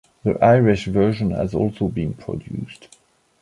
An 0.23 0.35
Irish 0.41 0.85
version 0.87 1.29
has 1.29 1.53
also 1.53 1.87
been 1.87 2.15
produced. 2.15 2.87